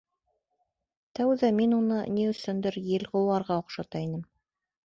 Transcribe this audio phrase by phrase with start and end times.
[1.19, 4.29] Тәүҙә мин уны, ни өсөндөр, елғыуарға оҡшата инем.